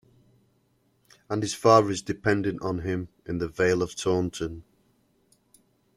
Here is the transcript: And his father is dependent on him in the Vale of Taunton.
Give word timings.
And 1.29 1.43
his 1.43 1.53
father 1.53 1.91
is 1.91 2.01
dependent 2.01 2.59
on 2.63 2.79
him 2.79 3.09
in 3.27 3.37
the 3.37 3.47
Vale 3.47 3.83
of 3.83 3.95
Taunton. 3.95 4.63